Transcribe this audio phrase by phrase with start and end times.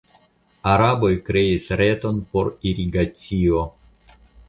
[0.75, 3.65] Araboj kreis reton por irigacio.